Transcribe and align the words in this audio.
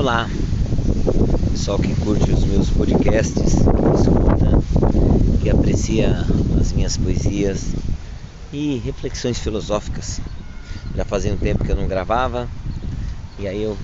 Olá, 0.00 0.26
pessoal 1.50 1.78
que 1.78 1.94
curte 1.96 2.32
os 2.32 2.42
meus 2.44 2.70
podcasts, 2.70 3.52
que 3.52 4.00
escuta, 4.00 5.42
que 5.42 5.50
aprecia 5.50 6.24
as 6.58 6.72
minhas 6.72 6.96
poesias 6.96 7.74
e 8.50 8.78
reflexões 8.78 9.38
filosóficas. 9.38 10.18
Já 10.96 11.04
fazia 11.04 11.34
um 11.34 11.36
tempo 11.36 11.62
que 11.62 11.70
eu 11.70 11.76
não 11.76 11.86
gravava 11.86 12.48
e 13.38 13.46
aí 13.46 13.62
eu 13.62 13.76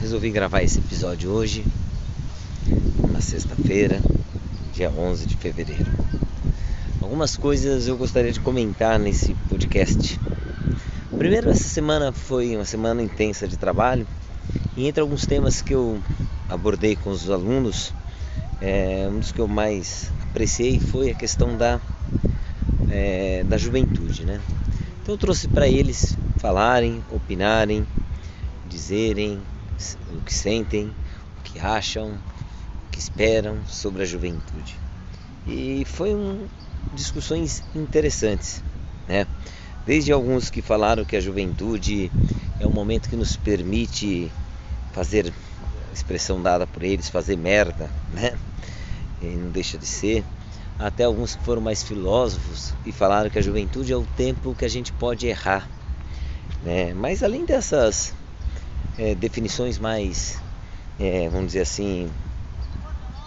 resolvi 0.00 0.30
gravar 0.30 0.62
esse 0.62 0.78
episódio 0.78 1.30
hoje, 1.30 1.62
na 3.12 3.20
sexta-feira, 3.20 4.00
dia 4.72 4.90
11 4.90 5.26
de 5.26 5.36
fevereiro. 5.36 5.92
Algumas 7.02 7.36
coisas 7.36 7.86
eu 7.86 7.98
gostaria 7.98 8.32
de 8.32 8.40
comentar 8.40 8.98
nesse 8.98 9.34
podcast. 9.50 10.18
Primeiro, 11.18 11.50
essa 11.50 11.68
semana 11.68 12.10
foi 12.10 12.56
uma 12.56 12.64
semana 12.64 13.02
intensa 13.02 13.46
de 13.46 13.58
trabalho 13.58 14.06
e 14.76 14.86
entre 14.86 15.00
alguns 15.00 15.26
temas 15.26 15.60
que 15.60 15.74
eu 15.74 16.00
abordei 16.48 16.94
com 16.96 17.10
os 17.10 17.30
alunos, 17.30 17.92
é, 18.60 19.08
um 19.08 19.18
dos 19.18 19.32
que 19.32 19.40
eu 19.40 19.48
mais 19.48 20.12
apreciei 20.30 20.78
foi 20.78 21.10
a 21.10 21.14
questão 21.14 21.56
da, 21.56 21.80
é, 22.88 23.42
da 23.44 23.56
juventude. 23.56 24.24
Né? 24.24 24.40
Então 25.02 25.14
eu 25.14 25.18
trouxe 25.18 25.48
para 25.48 25.68
eles 25.68 26.16
falarem, 26.36 27.02
opinarem, 27.10 27.86
dizerem 28.68 29.40
o 30.16 30.20
que 30.22 30.32
sentem, 30.32 30.86
o 30.86 31.42
que 31.42 31.58
acham, 31.58 32.12
o 32.12 32.90
que 32.90 32.98
esperam 32.98 33.64
sobre 33.66 34.02
a 34.02 34.06
juventude. 34.06 34.76
E 35.46 35.84
foi 35.86 36.14
um, 36.14 36.46
discussões 36.92 37.62
interessantes, 37.74 38.62
né? 39.06 39.26
Desde 39.86 40.12
alguns 40.12 40.50
que 40.50 40.60
falaram 40.60 41.04
que 41.04 41.16
a 41.16 41.20
juventude 41.20 42.10
é 42.60 42.66
um 42.66 42.70
momento 42.70 43.08
que 43.08 43.16
nos 43.16 43.36
permite 43.36 44.30
fazer, 44.92 45.32
expressão 45.92 46.42
dada 46.42 46.66
por 46.66 46.82
eles, 46.82 47.08
fazer 47.08 47.36
merda, 47.36 47.90
né? 48.12 48.36
E 49.22 49.26
não 49.26 49.50
deixa 49.50 49.78
de 49.78 49.86
ser. 49.86 50.24
Até 50.78 51.04
alguns 51.04 51.34
que 51.34 51.42
foram 51.42 51.60
mais 51.60 51.82
filósofos 51.82 52.72
e 52.86 52.92
falaram 52.92 53.28
que 53.30 53.38
a 53.38 53.42
juventude 53.42 53.92
é 53.92 53.96
o 53.96 54.06
tempo 54.16 54.54
que 54.54 54.64
a 54.64 54.68
gente 54.68 54.92
pode 54.92 55.26
errar. 55.26 55.68
Né? 56.62 56.94
Mas 56.94 57.22
além 57.22 57.44
dessas 57.44 58.14
é, 58.96 59.14
definições 59.14 59.78
mais, 59.78 60.40
é, 60.98 61.28
vamos 61.28 61.48
dizer 61.48 61.62
assim, 61.62 62.08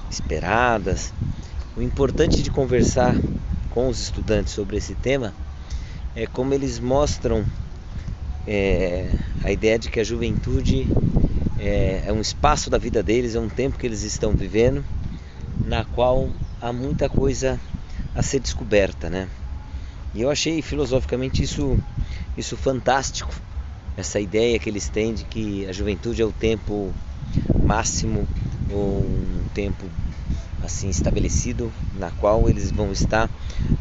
esperadas, 0.09 1.13
o 1.75 1.81
importante 1.81 2.41
de 2.41 2.49
conversar 2.49 3.15
com 3.69 3.87
os 3.87 3.99
estudantes 3.99 4.53
sobre 4.53 4.77
esse 4.77 4.95
tema 4.95 5.33
é 6.15 6.27
como 6.27 6.53
eles 6.53 6.79
mostram 6.79 7.45
é, 8.53 9.09
a 9.45 9.49
ideia 9.49 9.79
de 9.79 9.89
que 9.89 9.97
a 9.97 10.03
juventude 10.03 10.85
é, 11.57 12.03
é 12.05 12.11
um 12.11 12.19
espaço 12.19 12.69
da 12.69 12.77
vida 12.77 13.01
deles, 13.01 13.33
é 13.33 13.39
um 13.39 13.47
tempo 13.47 13.77
que 13.77 13.87
eles 13.87 14.01
estão 14.01 14.33
vivendo, 14.33 14.83
na 15.65 15.85
qual 15.85 16.27
há 16.59 16.73
muita 16.73 17.07
coisa 17.07 17.57
a 18.13 18.21
ser 18.21 18.41
descoberta, 18.41 19.09
né? 19.09 19.29
E 20.13 20.21
eu 20.21 20.29
achei 20.29 20.61
filosoficamente 20.61 21.41
isso, 21.41 21.77
isso 22.37 22.57
fantástico, 22.57 23.33
essa 23.95 24.19
ideia 24.19 24.59
que 24.59 24.69
eles 24.69 24.89
têm 24.89 25.13
de 25.13 25.23
que 25.23 25.65
a 25.67 25.71
juventude 25.71 26.21
é 26.21 26.25
o 26.25 26.33
tempo 26.33 26.93
máximo 27.63 28.27
ou 28.69 28.99
um 28.99 29.45
tempo 29.53 29.85
assim 30.61 30.89
estabelecido 30.89 31.71
na 31.97 32.11
qual 32.11 32.49
eles 32.49 32.69
vão 32.69 32.91
estar 32.91 33.29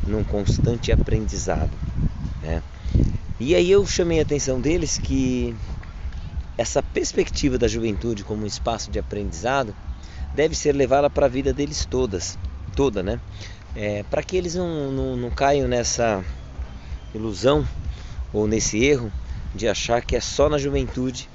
num 0.06 0.22
constante 0.22 0.92
aprendizado. 0.92 1.70
Né? 2.41 2.62
E 3.41 3.55
aí 3.55 3.70
eu 3.70 3.86
chamei 3.86 4.19
a 4.19 4.22
atenção 4.22 4.60
deles 4.60 4.98
que 4.98 5.56
essa 6.58 6.83
perspectiva 6.83 7.56
da 7.56 7.66
juventude 7.66 8.22
como 8.22 8.42
um 8.42 8.47
espaço 8.47 8.91
de 8.91 8.98
aprendizado 8.98 9.74
deve 10.34 10.55
ser 10.55 10.77
levada 10.77 11.08
para 11.08 11.24
a 11.24 11.28
vida 11.28 11.50
deles 11.50 11.86
todas, 11.86 12.36
toda, 12.77 13.02
né? 13.02 13.19
É, 13.74 14.02
para 14.02 14.22
que 14.22 14.37
eles 14.37 14.56
não, 14.56 14.92
não, 14.92 15.16
não 15.16 15.31
caiam 15.31 15.66
nessa 15.66 16.22
ilusão 17.14 17.66
ou 18.31 18.47
nesse 18.47 18.84
erro 18.84 19.10
de 19.54 19.66
achar 19.66 20.04
que 20.04 20.14
é 20.14 20.20
só 20.20 20.50
na 20.50 20.59
juventude 20.59 21.26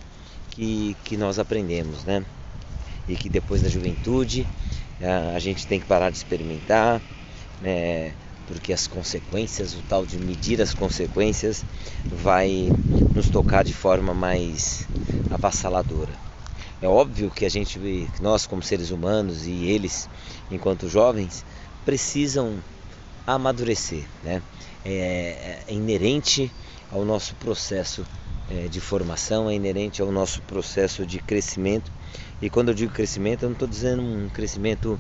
que, 0.52 0.96
que 1.04 1.18
nós 1.18 1.40
aprendemos, 1.40 2.06
né? 2.06 2.24
E 3.08 3.16
que 3.16 3.30
depois 3.30 3.64
da 3.64 3.68
juventude 3.68 4.48
a 5.36 5.40
gente 5.40 5.66
tem 5.66 5.80
que 5.80 5.88
parar 5.88 6.12
de 6.12 6.18
experimentar, 6.18 7.02
né? 7.60 8.14
Porque 8.48 8.74
as 8.74 8.88
consequências, 8.88 9.74
o 9.74 9.82
tal 9.90 10.06
de 10.06 10.18
medir 10.18 10.62
as 10.62 10.74
consequências, 10.74 11.66
vai 12.12 12.72
nos 13.14 13.30
tocar 13.30 13.64
de 13.64 13.74
forma 13.74 14.14
mais 14.14 14.88
avassaladora. 15.32 16.14
É 16.82 16.88
óbvio 16.88 17.32
que 17.32 17.46
a 17.46 17.50
gente, 17.50 17.80
nós 18.22 18.46
como 18.46 18.62
seres 18.62 18.92
humanos 18.92 19.48
e 19.48 19.66
eles, 19.66 20.10
enquanto 20.52 20.90
jovens, 20.90 21.46
precisam 21.86 22.60
amadurecer, 23.26 24.04
né? 24.24 24.42
É, 24.84 25.64
é 25.68 25.74
inerente 25.74 26.52
ao 26.92 27.04
nosso 27.04 27.34
processo 27.36 28.06
é, 28.52 28.68
de 28.68 28.80
formação, 28.80 29.50
é 29.50 29.56
inerente 29.56 30.02
ao 30.02 30.12
nosso 30.12 30.42
processo 30.44 31.06
de 31.06 31.20
crescimento. 31.20 31.92
E 32.42 32.50
quando 32.50 32.70
eu 32.70 32.76
digo 32.76 32.94
crescimento, 32.94 33.44
eu 33.44 33.50
não 33.50 33.54
estou 33.54 33.68
dizendo 33.68 34.02
um 34.02 34.30
crescimento 34.30 35.00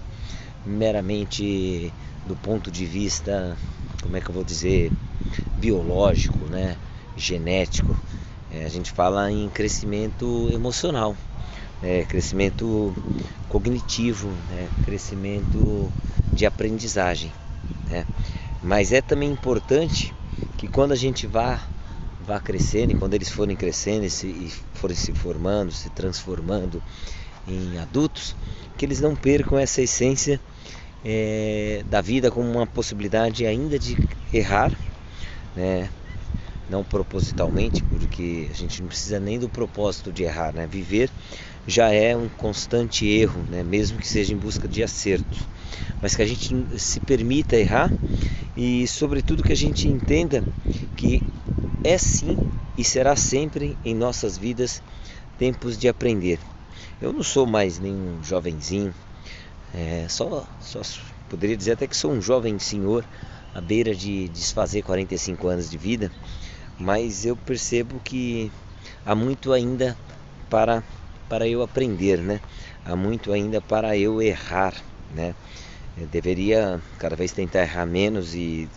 meramente 0.65 1.93
do 2.25 2.35
ponto 2.35 2.71
de 2.71 2.85
vista, 2.85 3.57
como 4.01 4.17
é 4.17 4.21
que 4.21 4.29
eu 4.29 4.33
vou 4.33 4.43
dizer, 4.43 4.91
biológico, 5.57 6.45
né? 6.45 6.77
genético. 7.17 7.95
É, 8.51 8.65
a 8.65 8.69
gente 8.69 8.91
fala 8.91 9.31
em 9.31 9.49
crescimento 9.49 10.49
emocional, 10.51 11.15
é, 11.81 12.03
crescimento 12.03 12.93
cognitivo, 13.49 14.29
né? 14.49 14.69
crescimento 14.83 15.91
de 16.33 16.45
aprendizagem. 16.45 17.31
Né? 17.89 18.05
Mas 18.61 18.91
é 18.91 19.01
também 19.01 19.29
importante 19.29 20.13
que 20.57 20.67
quando 20.67 20.91
a 20.91 20.95
gente 20.95 21.27
vá, 21.27 21.59
vá 22.25 22.39
crescendo, 22.39 22.93
e 22.93 22.95
quando 22.95 23.13
eles 23.13 23.29
forem 23.29 23.55
crescendo 23.55 24.05
e, 24.05 24.09
se, 24.09 24.27
e 24.27 24.51
forem 24.73 24.95
se 24.95 25.13
formando, 25.13 25.71
se 25.71 25.89
transformando 25.89 26.81
em 27.47 27.77
adultos, 27.77 28.35
que 28.77 28.85
eles 28.85 28.99
não 28.99 29.15
percam 29.15 29.57
essa 29.57 29.81
essência 29.81 30.39
é, 31.05 31.83
da 31.85 32.01
vida 32.01 32.31
como 32.31 32.51
uma 32.51 32.65
possibilidade 32.65 33.45
ainda 33.45 33.77
de 33.77 33.95
errar, 34.33 34.73
né? 35.55 35.89
não 36.67 36.83
propositalmente, 36.83 37.83
porque 37.83 38.47
a 38.49 38.53
gente 38.53 38.81
não 38.81 38.87
precisa 38.87 39.19
nem 39.19 39.37
do 39.37 39.47
propósito 39.47 40.11
de 40.11 40.23
errar, 40.23 40.53
né? 40.53 40.65
Viver 40.65 41.11
já 41.67 41.91
é 41.91 42.15
um 42.15 42.27
constante 42.29 43.07
erro, 43.07 43.45
né? 43.49 43.63
Mesmo 43.63 43.99
que 43.99 44.07
seja 44.07 44.33
em 44.33 44.37
busca 44.37 44.67
de 44.67 44.83
acertos, 44.83 45.47
mas 46.01 46.15
que 46.15 46.21
a 46.21 46.25
gente 46.25 46.79
se 46.79 46.99
permita 46.99 47.55
errar 47.55 47.93
e, 48.57 48.87
sobretudo, 48.87 49.43
que 49.43 49.53
a 49.53 49.55
gente 49.55 49.87
entenda 49.87 50.43
que 50.95 51.23
é 51.83 51.97
sim 51.97 52.39
e 52.77 52.83
será 52.83 53.15
sempre 53.15 53.77
em 53.83 53.93
nossas 53.93 54.37
vidas 54.37 54.81
tempos 55.37 55.77
de 55.77 55.87
aprender. 55.87 56.39
Eu 56.99 57.13
não 57.13 57.23
sou 57.23 57.45
mais 57.45 57.79
nenhum 57.79 58.21
jovenzinho, 58.23 58.93
é, 59.75 60.07
só, 60.07 60.47
só 60.61 60.81
poderia 61.29 61.57
dizer 61.57 61.73
até 61.73 61.85
que 61.85 61.97
sou 61.97 62.11
um 62.11 62.21
jovem 62.21 62.57
senhor 62.57 63.05
à 63.53 63.59
beira 63.59 63.93
de 63.93 64.29
desfazer 64.29 64.81
45 64.81 65.47
anos 65.49 65.69
de 65.69 65.77
vida, 65.77 66.09
mas 66.79 67.25
eu 67.25 67.35
percebo 67.35 67.99
que 67.99 68.49
há 69.05 69.13
muito 69.13 69.51
ainda 69.51 69.97
para, 70.49 70.81
para 71.27 71.45
eu 71.47 71.61
aprender, 71.61 72.19
né? 72.19 72.39
Há 72.85 72.95
muito 72.95 73.33
ainda 73.33 73.59
para 73.59 73.97
eu 73.97 74.21
errar, 74.21 74.73
né? 75.13 75.35
Eu 75.97 76.07
deveria 76.07 76.81
cada 76.97 77.15
vez 77.15 77.31
tentar 77.33 77.63
errar 77.63 77.85
menos 77.85 78.33
e 78.33 78.69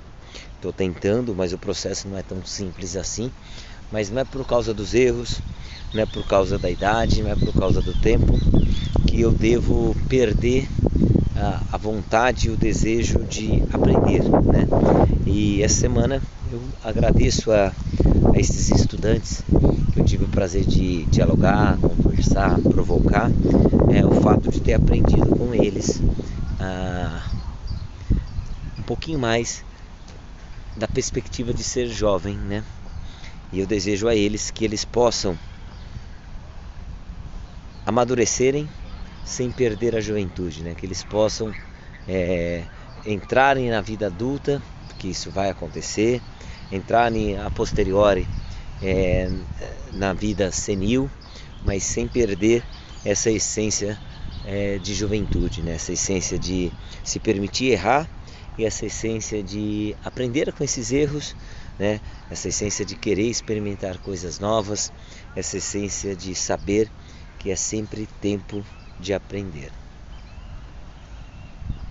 estou 0.56 0.72
tentando, 0.72 1.34
mas 1.34 1.52
o 1.52 1.58
processo 1.58 2.08
não 2.08 2.18
é 2.18 2.22
tão 2.22 2.44
simples 2.44 2.96
assim. 2.96 3.30
Mas 3.92 4.10
não 4.10 4.20
é 4.20 4.24
por 4.24 4.44
causa 4.44 4.74
dos 4.74 4.94
erros, 4.94 5.40
não 5.94 6.02
é 6.02 6.06
por 6.06 6.26
causa 6.26 6.58
da 6.58 6.70
idade, 6.70 7.22
não 7.22 7.30
é 7.30 7.36
por 7.36 7.54
causa 7.54 7.80
do 7.80 7.94
tempo 8.00 8.38
que 9.06 9.20
eu 9.20 9.32
devo 9.32 9.96
perder 10.08 10.68
a 11.70 11.76
vontade 11.76 12.48
e 12.48 12.50
o 12.50 12.56
desejo 12.56 13.20
de 13.24 13.62
aprender. 13.72 14.22
Né? 14.22 14.66
E 15.26 15.62
essa 15.62 15.80
semana 15.80 16.22
eu 16.50 16.60
agradeço 16.82 17.52
a, 17.52 17.72
a 18.34 18.38
esses 18.38 18.70
estudantes 18.70 19.42
que 19.92 20.00
eu 20.00 20.04
tive 20.04 20.24
o 20.24 20.28
prazer 20.28 20.64
de 20.64 21.04
dialogar, 21.06 21.78
conversar, 21.78 22.58
provocar, 22.60 23.30
é, 23.92 24.04
o 24.04 24.20
fato 24.20 24.50
de 24.50 24.60
ter 24.60 24.74
aprendido 24.74 25.28
com 25.36 25.54
eles 25.54 26.00
um 28.78 28.82
pouquinho 28.82 29.18
mais 29.18 29.64
da 30.76 30.86
perspectiva 30.86 31.52
de 31.52 31.62
ser 31.62 31.88
jovem, 31.88 32.36
né? 32.36 32.64
E 33.52 33.60
eu 33.60 33.66
desejo 33.66 34.06
a 34.08 34.14
eles 34.14 34.50
que 34.50 34.64
eles 34.64 34.84
possam 34.84 35.36
amadurecerem 37.84 38.68
sem 39.28 39.50
perder 39.50 39.94
a 39.94 40.00
juventude, 40.00 40.64
né? 40.64 40.74
que 40.74 40.86
eles 40.86 41.04
possam 41.04 41.54
é, 42.08 42.64
entrarem 43.04 43.68
na 43.68 43.82
vida 43.82 44.06
adulta, 44.06 44.62
que 44.98 45.08
isso 45.08 45.30
vai 45.30 45.50
acontecer, 45.50 46.22
entrarem 46.72 47.36
a 47.36 47.50
posteriori 47.50 48.26
é, 48.82 49.28
na 49.92 50.14
vida 50.14 50.50
senil, 50.50 51.10
mas 51.62 51.84
sem 51.84 52.08
perder 52.08 52.64
essa 53.04 53.30
essência 53.30 54.00
é, 54.46 54.78
de 54.78 54.94
juventude, 54.94 55.62
né? 55.62 55.72
essa 55.72 55.92
essência 55.92 56.38
de 56.38 56.72
se 57.04 57.20
permitir 57.20 57.72
errar 57.72 58.08
e 58.56 58.64
essa 58.64 58.86
essência 58.86 59.42
de 59.42 59.94
aprender 60.02 60.50
com 60.54 60.64
esses 60.64 60.90
erros, 60.90 61.36
né? 61.78 62.00
essa 62.30 62.48
essência 62.48 62.82
de 62.82 62.96
querer 62.96 63.28
experimentar 63.28 63.98
coisas 63.98 64.38
novas, 64.38 64.90
essa 65.36 65.58
essência 65.58 66.16
de 66.16 66.34
saber 66.34 66.90
que 67.38 67.50
é 67.50 67.56
sempre 67.56 68.08
tempo 68.20 68.64
de 68.98 69.14
aprender. 69.14 69.72